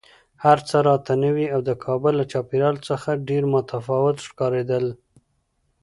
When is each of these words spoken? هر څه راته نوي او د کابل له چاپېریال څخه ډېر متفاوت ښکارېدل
هر 0.43 0.57
څه 0.67 0.77
راته 0.87 1.13
نوي 1.25 1.45
او 1.53 1.59
د 1.69 1.71
کابل 1.85 2.13
له 2.17 2.25
چاپېریال 2.31 2.75
څخه 2.89 3.09
ډېر 3.29 3.43
متفاوت 3.53 4.17
ښکارېدل 4.27 4.85